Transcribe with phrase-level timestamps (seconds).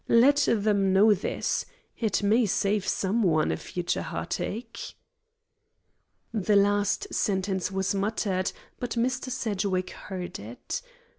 [0.09, 1.67] Let them know this.
[1.95, 4.95] It may save some one a future heartache."
[6.33, 9.29] The last sentence was muttered, but Mr.
[9.29, 10.81] Sedgwick heard it.